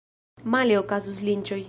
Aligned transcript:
Male 0.55 0.79
okazus 0.83 1.21
linĉoj. 1.29 1.59